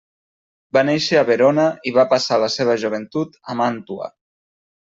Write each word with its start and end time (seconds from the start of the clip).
Va 0.77 0.81
néixer 0.89 1.19
a 1.19 1.25
Verona 1.27 1.67
i 1.91 1.95
va 1.99 2.07
passar 2.15 2.41
la 2.45 2.51
seva 2.57 2.79
joventut 2.85 3.41
a 3.55 3.59
Màntua. 3.61 4.13